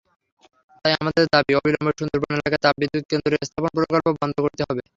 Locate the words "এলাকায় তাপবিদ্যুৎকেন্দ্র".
2.37-3.33